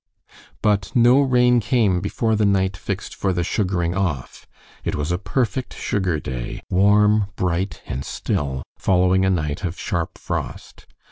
But 0.63 0.93
no 0.95 1.21
rain 1.21 1.59
came 1.59 2.01
before 2.01 2.35
the 2.35 2.43
night 2.43 2.75
fixed 2.75 3.13
for 3.13 3.33
the 3.33 3.43
sugaring 3.43 3.93
off. 3.93 4.47
It 4.83 4.95
was 4.95 5.11
a 5.11 5.19
perfect 5.19 5.75
sugar 5.75 6.19
day, 6.19 6.63
warm, 6.71 7.27
bright, 7.35 7.83
and 7.85 8.03
still, 8.03 8.63
following 8.79 9.25
a 9.25 9.29
night 9.29 9.63
of 9.63 9.77
sharp 9.79 10.17
frost. 10.17 10.87